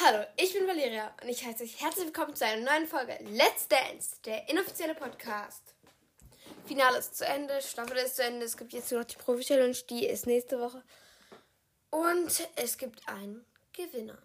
[0.00, 3.66] Hallo, ich bin Valeria und ich heiße euch herzlich willkommen zu einer neuen Folge Let's
[3.66, 5.74] Dance, der inoffizielle Podcast.
[6.66, 9.76] Finale ist zu Ende, Staffel ist zu Ende, es gibt jetzt nur noch die Profi-Challenge,
[9.90, 10.84] die ist nächste Woche.
[11.90, 14.16] Und es gibt einen Gewinner.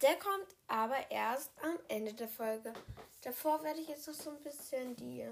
[0.00, 2.72] Der kommt aber erst am Ende der Folge.
[3.20, 5.28] Davor werde ich jetzt noch so ein bisschen die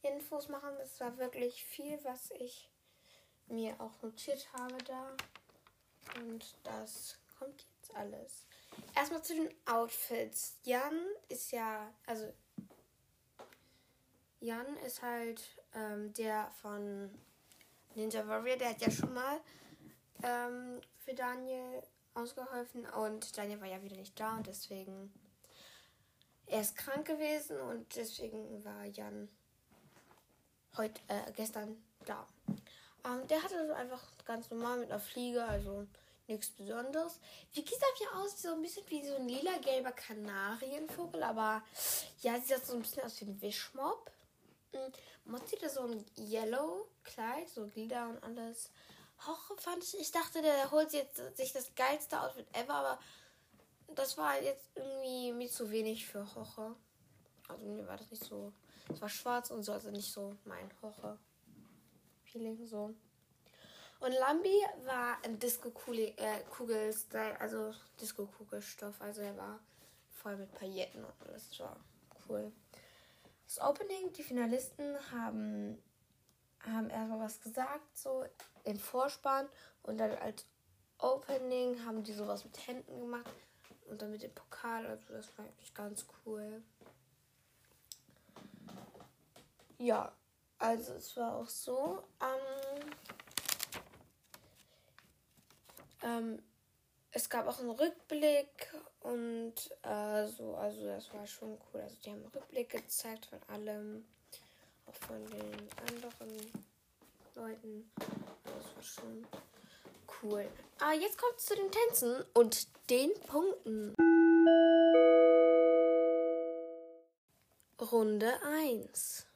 [0.00, 0.70] Infos machen.
[0.78, 2.70] Das war wirklich viel, was ich
[3.46, 5.14] mir auch notiert habe da.
[6.16, 8.46] Und das kommt jetzt alles.
[8.94, 10.58] Erstmal zu den Outfits.
[10.62, 12.32] Jan ist ja, also
[14.40, 15.42] Jan ist halt
[15.74, 17.10] ähm, der von
[17.94, 18.56] Ninja Warrior.
[18.56, 19.40] Der hat ja schon mal
[20.22, 21.82] ähm, für Daniel
[22.14, 25.12] ausgeholfen und Daniel war ja wieder nicht da und deswegen
[26.46, 29.28] er ist krank gewesen und deswegen war Jan
[30.76, 32.26] heute äh, gestern da.
[33.04, 35.86] Ähm, der hatte so einfach ganz normal mit einer Fliege, also
[36.26, 37.20] nichts Besonderes.
[37.52, 38.40] Wie sieht das hier aus?
[38.40, 41.62] So ein bisschen wie so ein lila-gelber Kanarienvogel, aber
[42.22, 44.10] ja, sieht so ein bisschen aus wie ein Wischmob.
[45.26, 48.70] Mod sieht da so ein Yellow-Kleid, so Glieder und alles.
[49.26, 52.98] Hoche fand ich, ich dachte, der holt jetzt sich das geilste Outfit ever, aber
[53.94, 56.74] das war jetzt irgendwie mir zu wenig für Hoche.
[57.48, 58.52] Also mir war das nicht so.
[58.92, 60.68] Es war schwarz und so, also nicht so mein
[62.34, 62.94] Hoche-Feeling so.
[64.00, 69.00] Und Lambi war ein Disco-Kugel-Style, äh, also Disco-Kugelstoff.
[69.00, 69.60] Also er war
[70.10, 71.48] voll mit Pailletten und alles.
[71.48, 71.76] Das war
[72.28, 72.52] cool.
[73.46, 75.82] Das Opening, die Finalisten haben,
[76.60, 78.24] haben erstmal was gesagt, so
[78.64, 79.48] im Vorspann.
[79.82, 80.44] Und dann als
[80.98, 83.30] Opening haben die sowas mit Händen gemacht.
[83.88, 84.86] Und dann mit dem Pokal.
[84.86, 86.62] Also das war eigentlich ganz cool.
[89.78, 90.12] Ja,
[90.58, 92.02] also es war auch so.
[92.20, 92.90] Ähm,
[96.02, 96.42] ähm,
[97.12, 101.80] es gab auch einen Rückblick und äh, so, also das war schon cool.
[101.80, 104.04] Also die haben einen Rückblick gezeigt von allem,
[104.86, 106.52] auch von den anderen
[107.34, 107.90] Leuten.
[107.96, 109.26] Das war schon
[110.22, 110.48] cool.
[110.80, 113.94] Ah, jetzt kommt es zu den Tänzen und den Punkten.
[117.80, 119.26] Runde 1.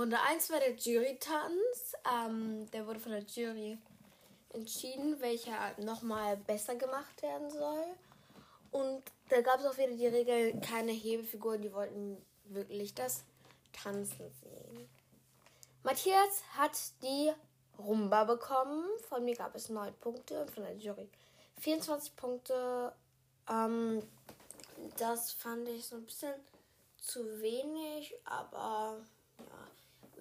[0.00, 1.94] Runde 1 war der Jury-Tanz.
[2.10, 3.78] Ähm, der wurde von der Jury
[4.52, 7.84] entschieden, welcher nochmal besser gemacht werden soll.
[8.70, 13.24] Und da gab es auch wieder die Regel, keine Hebefiguren, die wollten wirklich das
[13.72, 14.88] Tanzen sehen.
[15.82, 17.30] Matthias hat die
[17.78, 18.84] Rumba bekommen.
[19.08, 21.08] Von mir gab es 9 Punkte und von der Jury
[21.60, 22.92] 24 Punkte.
[23.48, 24.02] Ähm,
[25.00, 26.34] das fand ich so ein bisschen
[26.98, 28.98] zu wenig, aber
[29.38, 29.70] ja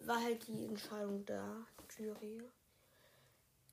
[0.10, 1.66] war halt die Entscheidung der
[1.98, 2.42] Jury.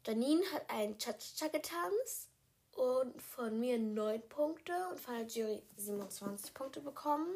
[0.06, 2.28] Janine hat einen Cha-Cha getanzt
[2.72, 7.34] und von mir 9 Punkte und von der Jury 27 Punkte bekommen.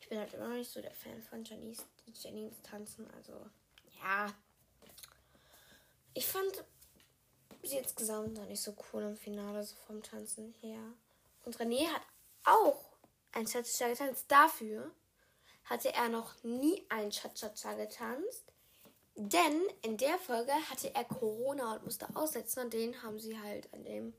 [0.00, 3.34] Ich bin halt immer noch nicht so der Fan von Janines, Janines Tanzen, also
[4.02, 4.32] ja.
[6.14, 6.64] Ich fand
[7.62, 10.80] sie insgesamt noch nicht so cool im Finale, so vom Tanzen her.
[11.44, 12.02] Und René hat
[12.44, 12.91] auch
[13.32, 14.26] ein Cha-Cha getanzt.
[14.28, 14.90] Dafür
[15.64, 18.52] hatte er noch nie ein Cha-Cha-Cha getanzt.
[19.14, 23.72] Denn in der Folge hatte er Corona und musste aussetzen und den haben sie halt
[23.74, 24.14] an dem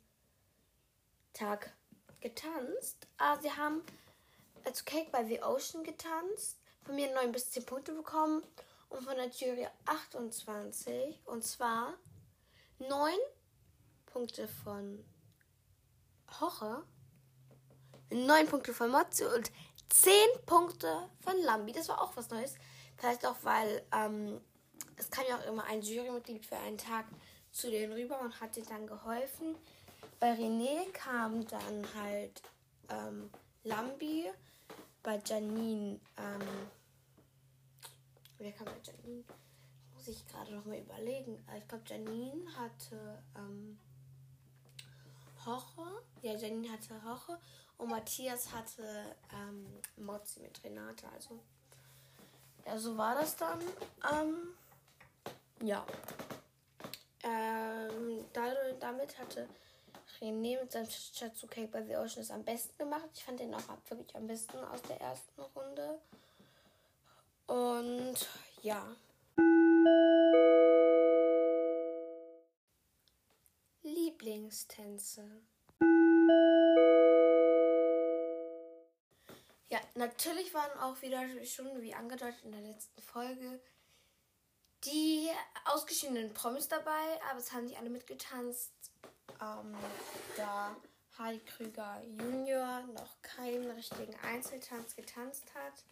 [1.33, 1.75] Tag
[2.21, 3.07] getanzt.
[3.17, 3.81] Aber sie haben
[4.63, 8.43] als Cake bei The Ocean getanzt, von mir 9 bis 10 Punkte bekommen
[8.89, 11.19] und von der Jury 28.
[11.25, 11.95] Und zwar
[12.77, 13.13] 9
[14.05, 15.03] Punkte von
[16.39, 16.83] Hoche,
[18.13, 19.51] 9 Punkte von Motzi und
[19.89, 20.13] 10
[20.45, 21.71] Punkte von Lambi.
[21.71, 22.55] Das war auch was Neues.
[22.97, 24.39] Vielleicht auch, weil ähm,
[24.97, 27.05] es kam ja auch immer ein Jurymitglied für einen Tag
[27.51, 29.55] zu denen rüber und hat denen dann geholfen.
[30.19, 32.41] Bei René kam dann halt
[32.89, 33.29] ähm,
[33.63, 34.29] Lambi.
[35.01, 36.69] Bei Janine, ähm,
[38.37, 39.23] wer kam bei Janine?
[39.93, 41.45] Muss ich gerade noch mal überlegen.
[41.57, 43.77] Ich glaube, Janine hatte ähm,
[45.45, 46.03] Hoche.
[46.21, 47.37] Ja, Janine hatte Hoche.
[47.83, 48.81] Und Matthias hatte
[49.33, 51.05] ähm, Mozzi mit Renate.
[51.13, 51.37] Also,
[52.65, 53.59] ja, so war das dann.
[54.09, 54.53] Ähm,
[55.61, 55.85] ja.
[57.23, 58.23] Ähm,
[58.79, 59.49] damit hatte
[60.21, 63.09] René mit seinem Chatsu Cake bei The Ocean es am besten gemacht.
[63.15, 65.99] Ich fand den auch wirklich am besten aus der ersten Runde.
[67.47, 68.29] Und
[68.61, 68.95] ja.
[73.81, 75.41] Lieblingstänze.
[79.95, 83.59] Natürlich waren auch wieder schon, wie angedeutet in der letzten Folge,
[84.85, 85.29] die
[85.65, 88.73] ausgeschiedenen Promis dabei, aber es haben nicht alle mitgetanzt.
[89.41, 89.75] Ähm,
[90.35, 90.75] da
[91.17, 95.83] Hardy Krüger Junior noch keinen richtigen Einzeltanz getanzt hat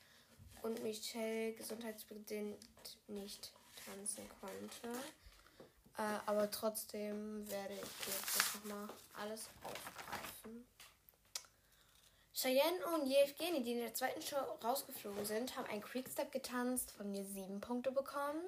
[0.63, 2.57] und Michelle gesundheitsbedingt
[3.07, 3.51] nicht
[3.85, 4.99] tanzen konnte.
[5.97, 10.65] Äh, aber trotzdem werde ich jetzt nochmal alles aufgreifen.
[12.41, 17.11] Cheyenne und Yevgeny, die in der zweiten Show rausgeflogen sind, haben einen Quickstep getanzt, von
[17.11, 18.41] mir sieben Punkte bekommen.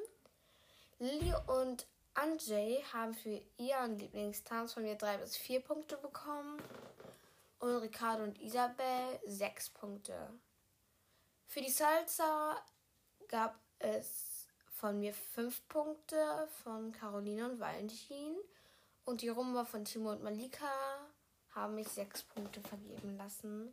[0.97, 1.85] Lily und
[2.15, 6.59] Anjay haben für ihren Lieblingstanz von mir drei bis vier Punkte bekommen.
[7.59, 10.27] Und Ricardo und Isabel sechs Punkte.
[11.45, 12.57] Für die Salsa
[13.27, 18.37] gab es von mir fünf Punkte von Caroline und Valentin.
[19.05, 20.71] Und die Rumba von Timo und Malika
[21.51, 23.71] haben mich sechs Punkte vergeben lassen.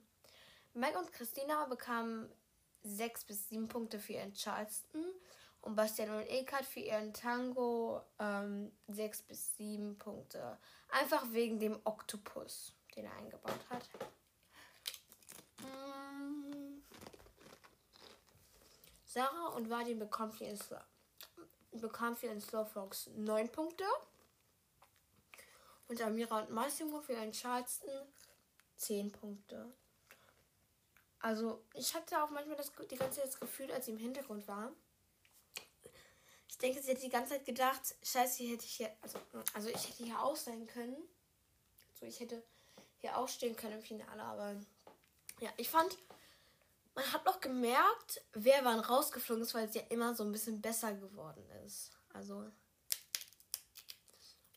[0.75, 2.33] Meg und Christina bekamen
[2.83, 5.05] sechs bis sieben Punkte für ihren Charleston
[5.63, 10.59] und Bastian und Ekat für ihren Tango ähm, sechs bis sieben Punkte.
[10.89, 13.89] Einfach wegen dem Oktopus, den er eingebaut hat.
[15.59, 16.83] Mm.
[19.05, 20.81] Sarah und Vadim bekommen für ihren, Slow,
[21.73, 23.85] bekam für ihren Slowfox neun Punkte.
[25.89, 27.91] Und Amira und Massimo für ihren Charleston
[28.77, 29.75] zehn Punkte.
[31.21, 34.49] Also, ich hatte auch manchmal das, die ganze Zeit das Gefühl, als sie im Hintergrund
[34.49, 34.73] war.
[36.49, 39.19] Ich denke, sie hätte die ganze Zeit gedacht, scheiße, hier hätte ich hier, also,
[39.55, 40.97] also ich hätte hier auch sein können.
[41.99, 42.43] So, ich hätte
[42.99, 44.57] hier auch stehen können im Finale, aber
[45.41, 45.97] ja, ich fand,
[46.95, 50.61] man hat noch gemerkt, wer wann rausgeflogen ist, weil es ja immer so ein bisschen
[50.61, 51.93] besser geworden ist.
[52.15, 52.51] Also,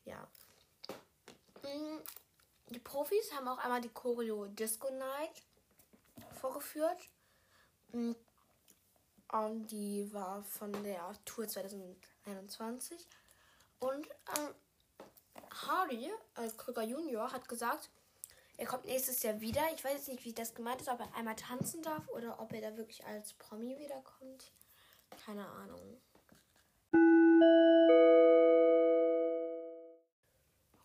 [0.06, 0.28] ja.
[1.64, 2.00] Mm,
[2.70, 5.44] die Profis haben auch einmal die Choreo Disco Night
[6.44, 7.10] vorgeführt.
[7.94, 8.16] Und
[9.32, 13.08] mm, die war von der Tour 2021.
[13.80, 14.08] Und
[14.38, 14.54] ähm,
[15.68, 17.90] Hardy, äh, Krüger Junior, hat gesagt,
[18.58, 19.62] er kommt nächstes Jahr wieder.
[19.74, 22.52] Ich weiß jetzt nicht, wie das gemeint ist, ob er einmal tanzen darf oder ob
[22.52, 24.52] er da wirklich als Promi wiederkommt.
[25.26, 26.02] Keine Ahnung.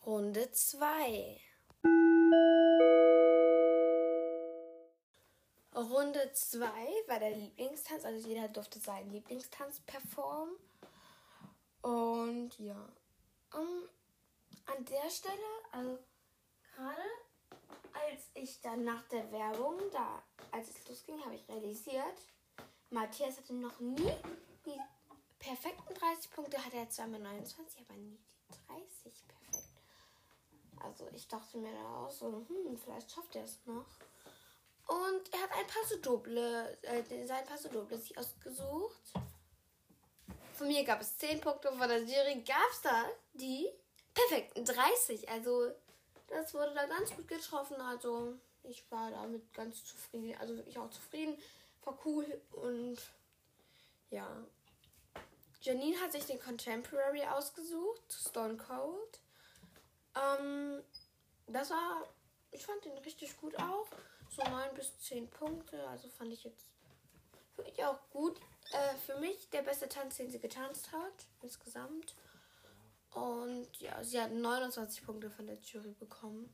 [0.06, 1.40] Runde 2.
[5.78, 6.66] Runde 2
[7.06, 8.04] war der Lieblingstanz.
[8.04, 10.56] Also jeder durfte seinen Lieblingstanz performen.
[11.82, 12.88] Und ja.
[13.54, 13.88] Um,
[14.66, 15.34] an der Stelle,
[15.72, 15.98] also
[16.74, 17.02] gerade
[17.92, 22.18] als ich dann nach der Werbung, da als es losging, habe ich realisiert,
[22.90, 24.12] Matthias hatte noch nie
[24.66, 24.78] die
[25.38, 28.18] perfekten 30 Punkte, hatte er zwar mit 29, aber nie
[28.50, 29.68] die 30 perfekt.
[30.80, 33.86] Also ich dachte mir da auch so, hm, vielleicht schafft er es noch.
[34.88, 39.12] Und er hat ein Passo Doble, äh, sein Passo Doble sich ausgesucht.
[40.54, 43.04] Von mir gab es 10 Punkte, von der Jury gab es da
[43.34, 43.68] die
[44.14, 45.28] perfekten 30.
[45.28, 45.70] Also
[46.28, 47.78] das wurde da ganz gut getroffen.
[47.82, 48.32] Also
[48.62, 50.34] ich war damit ganz zufrieden.
[50.40, 51.36] Also wirklich auch zufrieden.
[51.84, 52.96] War cool und
[54.10, 54.26] ja.
[55.60, 59.20] Janine hat sich den Contemporary ausgesucht, Stone Cold.
[60.14, 60.82] Ähm,
[61.46, 62.08] das war,
[62.52, 63.86] ich fand den richtig gut auch
[64.38, 65.86] so 9 bis 10 Punkte.
[65.88, 66.66] Also fand ich jetzt
[67.56, 68.40] wirklich auch gut.
[68.72, 72.14] Äh, für mich der beste Tanz, den sie getanzt hat, insgesamt.
[73.10, 76.52] Und ja, sie hat 29 Punkte von der Jury bekommen.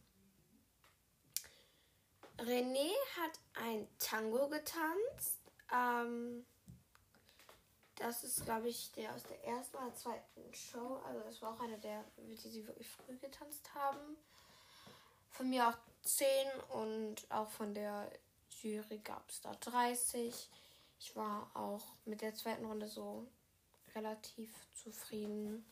[2.39, 5.41] René hat ein Tango getanzt.
[5.73, 6.47] Ähm,
[7.97, 11.01] das ist, glaube ich, der aus der ersten oder zweiten Show.
[11.07, 14.17] Also das war auch einer der, die sie wirklich früh getanzt haben.
[15.37, 16.29] Von mir auch 10
[16.69, 18.09] und auch von der
[18.63, 20.49] Jury gab es da 30.
[21.01, 23.27] Ich war auch mit der zweiten Runde so
[23.97, 25.67] relativ zufrieden.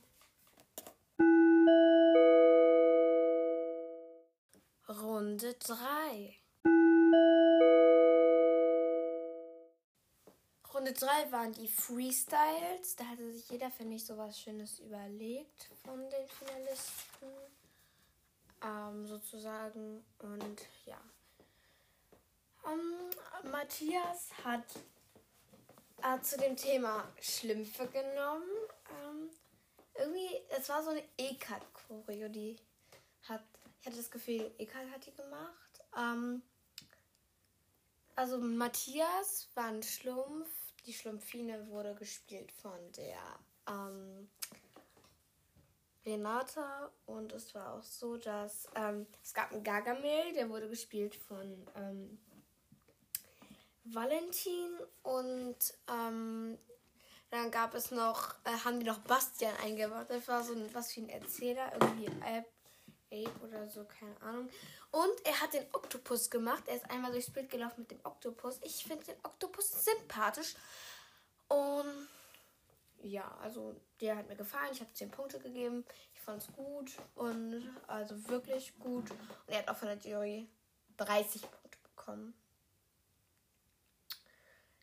[4.88, 6.36] Runde 3.
[10.74, 12.96] Runde 3 waren die Freestyles.
[12.96, 17.28] Da hatte sich jeder, finde ich, so was Schönes überlegt von den Finalisten
[18.64, 20.04] ähm, sozusagen.
[20.18, 21.00] Und ja.
[22.66, 24.64] Ähm, Matthias hat
[26.02, 28.48] äh, zu dem Thema Schlümpfe genommen.
[28.90, 29.30] Ähm,
[29.94, 32.56] irgendwie, es war so eine Ekat-Choreo, die
[33.28, 33.42] hat,
[33.80, 35.84] ich hatte das Gefühl, Ekat hat die gemacht.
[35.96, 36.42] Ähm,
[38.14, 40.50] also Matthias war ein Schlumpf,
[40.86, 43.18] die Schlumpfine wurde gespielt von der
[43.68, 44.28] ähm,
[46.04, 51.14] Renata und es war auch so, dass ähm, es gab einen Gargamel, der wurde gespielt
[51.14, 52.18] von ähm,
[53.84, 55.56] Valentin und
[55.88, 56.58] ähm,
[57.32, 60.06] Dann gab es noch, äh, haben die noch Bastian eingebaut.
[60.10, 62.44] Das war so ein, was wie ein Erzähler, irgendwie Ape,
[63.10, 64.50] Ape oder so, keine Ahnung.
[64.90, 66.64] Und er hat den Oktopus gemacht.
[66.66, 68.60] Er ist einmal durchs Bild gelaufen mit dem Oktopus.
[68.62, 70.54] Ich finde den Oktopus sympathisch.
[71.48, 72.08] Und
[73.02, 74.70] ja, also der hat mir gefallen.
[74.72, 75.84] Ich habe 10 Punkte gegeben.
[76.14, 79.10] Ich fand es gut und also wirklich gut.
[79.10, 80.48] Und er hat auch von der Jury
[80.96, 82.34] 30 Punkte bekommen.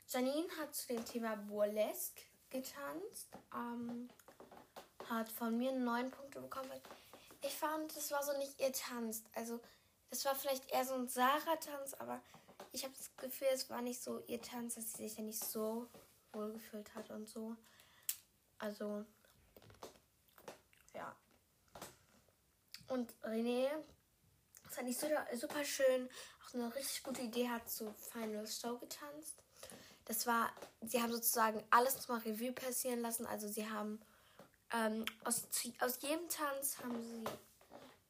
[0.07, 3.29] Janine hat zu dem Thema Burlesque getanzt.
[3.53, 4.09] Ähm,
[5.09, 6.69] hat von mir 9 Punkte bekommen.
[7.41, 9.23] Ich fand, das war so nicht ihr Tanz.
[9.33, 9.59] Also,
[10.09, 12.21] es war vielleicht eher so ein Sarah-Tanz, aber
[12.71, 15.43] ich habe das Gefühl, es war nicht so ihr Tanz, dass sie sich ja nicht
[15.43, 15.87] so
[16.33, 17.55] wohlgefühlt hat und so.
[18.59, 19.05] Also,
[20.93, 21.15] ja.
[22.87, 23.69] Und René,
[24.63, 26.09] das fand ich super, super schön,
[26.45, 29.41] auch eine richtig gute Idee hat zu Final Show getanzt.
[30.05, 30.51] Das war,
[30.81, 33.25] sie haben sozusagen alles nochmal Revue passieren lassen.
[33.27, 33.99] Also sie haben
[34.73, 35.47] ähm, aus,
[35.79, 37.23] aus jedem Tanz haben sie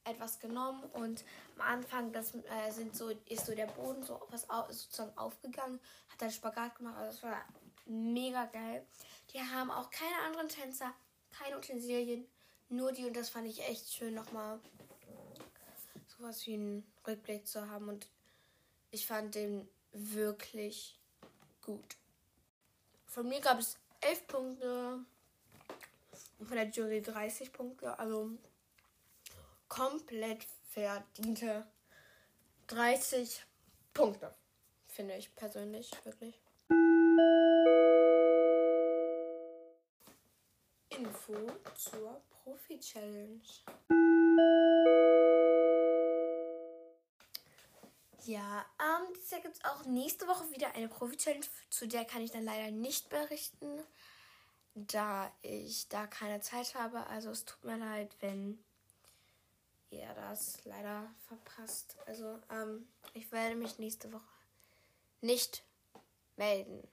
[0.04, 1.24] etwas genommen und
[1.56, 5.78] am Anfang das äh, sind so ist so der Boden so was sozusagen aufgegangen,
[6.08, 7.44] hat dann Spagat gemacht, also das war
[7.90, 8.86] mega geil.
[9.32, 10.94] Die haben auch keine anderen Tänzer,
[11.30, 12.26] keine Utensilien,
[12.68, 14.60] nur die und das fand ich echt schön nochmal
[16.06, 18.06] sowas wie einen Rückblick zu haben und
[18.90, 20.98] ich fand den wirklich
[21.62, 21.96] gut.
[23.06, 25.04] Von mir gab es 11 Punkte
[26.38, 28.30] und von der Jury 30 Punkte, also
[29.68, 31.66] komplett verdiente
[32.68, 33.42] 30
[33.92, 34.34] Punkte,
[34.86, 36.38] finde ich persönlich wirklich.
[41.30, 43.40] Info zur Profi-Challenge.
[48.24, 52.22] Ja, ähm, dieses Jahr gibt es auch nächste Woche wieder eine Profi-Challenge, zu der kann
[52.22, 53.82] ich dann leider nicht berichten,
[54.74, 57.06] da ich da keine Zeit habe.
[57.06, 58.62] Also es tut mir leid, wenn
[59.90, 61.96] ihr das leider verpasst.
[62.06, 64.22] Also ähm, ich werde mich nächste Woche
[65.20, 65.62] nicht
[66.36, 66.86] melden.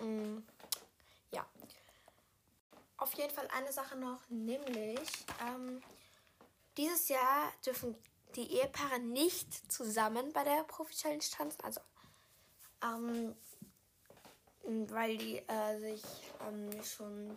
[0.00, 0.38] Mm,
[1.32, 1.46] ja.
[2.98, 5.08] Auf jeden Fall eine Sache noch, nämlich
[5.40, 5.80] ähm,
[6.76, 7.96] dieses Jahr dürfen
[8.34, 11.60] die Ehepaare nicht zusammen bei der Profi-Challenge tanzen.
[11.62, 11.80] Also,
[12.82, 13.34] ähm,
[14.90, 16.02] weil die äh, sich
[16.46, 17.36] ähm, schon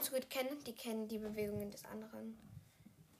[0.00, 0.62] zu gut kennen.
[0.64, 2.38] Die kennen die Bewegungen des anderen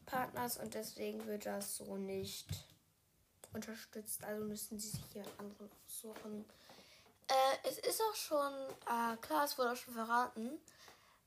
[0.06, 2.46] Partners und deswegen wird das so nicht
[3.52, 4.22] unterstützt.
[4.24, 6.44] Also müssen sie sich hier anderen aussuchen.
[7.28, 8.52] Äh, es ist auch schon,
[8.86, 10.58] äh, klar, es wurde auch schon verraten.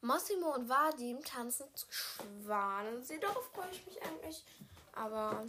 [0.02, 3.18] Massimo und Vadim tanzen zu Schwanensee.
[3.18, 4.46] Darauf freue ich mich eigentlich.
[4.94, 5.46] Aber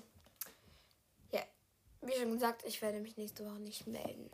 [1.31, 1.43] ja,
[2.01, 4.31] wie schon gesagt, ich werde mich nächste Woche nicht melden.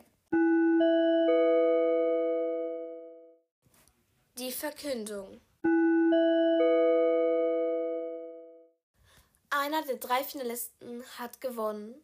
[4.37, 5.41] Die Verkündung.
[9.49, 11.95] Einer der drei Finalisten hat gewonnen.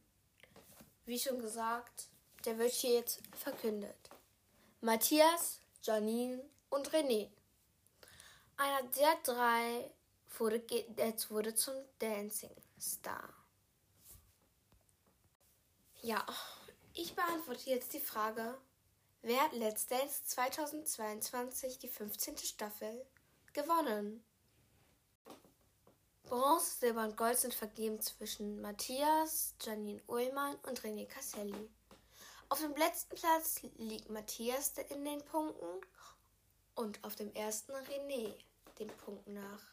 [1.05, 2.07] Wie schon gesagt,
[2.45, 3.95] der wird hier jetzt verkündet.
[4.79, 7.29] Matthias, Janine und René.
[8.61, 9.91] Einer der drei
[10.37, 10.61] wurde,
[11.29, 13.33] wurde zum Dancing Star.
[16.03, 16.23] Ja,
[16.93, 18.55] ich beantworte jetzt die Frage,
[19.23, 22.37] wer hat Let's Dance 2022 die 15.
[22.37, 23.03] Staffel
[23.51, 24.23] gewonnen?
[26.25, 31.67] Bronze, Silber und Gold sind vergeben zwischen Matthias, Janine Ullmann und René Casselli.
[32.49, 35.81] Auf dem letzten Platz liegt Matthias in den Punkten
[36.75, 38.35] und auf dem ersten René
[38.81, 39.63] den Punkten nach.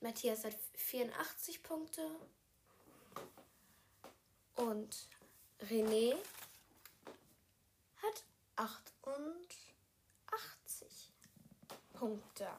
[0.00, 2.10] Matthias hat 84 Punkte
[4.56, 5.08] und
[5.60, 6.16] René
[8.02, 8.24] hat
[8.56, 11.12] 88
[11.92, 12.50] Punkte.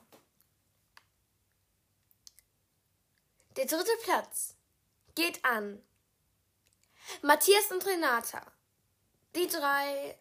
[3.57, 4.55] Der dritte Platz
[5.15, 5.83] geht an
[7.21, 8.41] Matthias und Renata.
[9.35, 10.17] Die drei,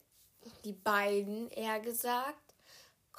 [0.64, 2.41] die beiden eher gesagt,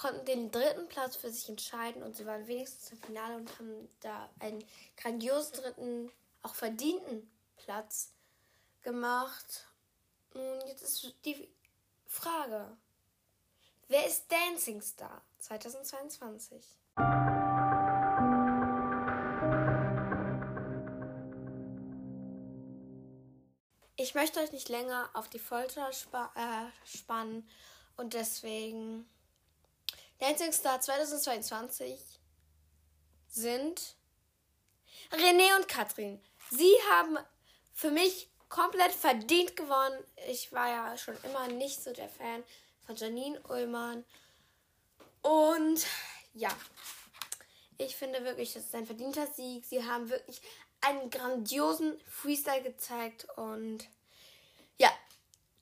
[0.04, 3.88] konnten den dritten Platz für sich entscheiden und sie waren wenigstens im Finale und haben
[4.02, 4.62] da einen
[4.98, 8.12] grandiosen dritten, auch verdienten Platz
[8.82, 9.66] gemacht.
[10.34, 11.48] Und jetzt ist die
[12.06, 12.76] Frage,
[13.88, 16.62] wer ist Dancing Star 2022?
[23.96, 27.48] Ich möchte euch nicht länger auf die Folter spa äh, spannen
[27.96, 29.08] und deswegen
[30.24, 32.00] Dancing Star 2022
[33.28, 33.98] sind
[35.12, 36.18] René und Katrin.
[36.50, 37.18] Sie haben
[37.74, 40.02] für mich komplett verdient gewonnen.
[40.30, 42.42] Ich war ja schon immer nicht so der Fan
[42.86, 44.06] von Janine Ullmann.
[45.24, 45.86] Und
[46.34, 46.56] ja,
[47.78, 49.66] ich finde wirklich, das ist ein verdienter Sieg.
[49.66, 50.42] Sie haben wirklich
[50.80, 53.90] einen grandiosen Freestyle gezeigt und
[54.78, 54.90] ja,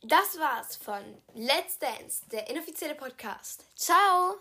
[0.03, 1.03] das war's von
[1.33, 3.65] Let's Dance, der inoffizielle Podcast.
[3.75, 4.35] Ciao!